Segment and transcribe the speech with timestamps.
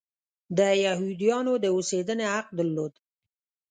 [0.57, 2.93] د یهودیانو د اوسېدنې حق درلود.